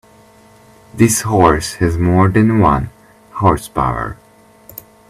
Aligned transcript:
This 0.95 1.21
horse 1.21 1.73
has 1.75 1.95
more 1.95 2.27
than 2.27 2.57
one 2.57 2.89
horse 3.33 3.67
power. 3.67 4.17